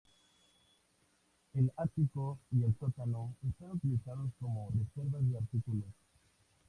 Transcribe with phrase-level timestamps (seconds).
[1.53, 5.91] El ático y el sótano están utilizados como reservas de artículos.